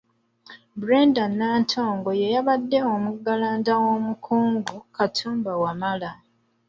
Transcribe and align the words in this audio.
Brenda 0.79 1.23
Nantongo 1.37 2.09
y’abadde 2.33 2.77
omuggalanda 2.93 3.71
w'omukungu 3.81 4.73
Katumba 4.95 5.51
Wamala. 5.61 6.11